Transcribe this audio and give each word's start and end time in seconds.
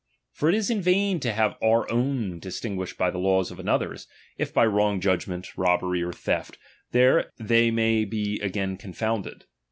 For 0.31 0.49
it 0.49 0.55
is 0.55 0.71
in 0.71 0.81
vain 0.81 1.19
to 1.19 1.31
have 1.31 1.57
our 1.61 1.87
own 1.91 2.37
^^H 2.37 2.41
distinguished 2.41 2.97
by 2.97 3.11
the 3.11 3.19
laws 3.19 3.49
from 3.49 3.59
another's, 3.59 4.07
if 4.35 4.51
by 4.51 4.65
^^M 4.65 4.73
wrong 4.73 4.99
judgment, 4.99 5.55
robbery, 5.55 6.01
or 6.01 6.11
theft, 6.11 6.57
they 6.91 7.69
may 7.69 8.03
be 8.05 8.39
^^M 8.39 8.43
again 8.43 8.77
confounded. 8.77 9.45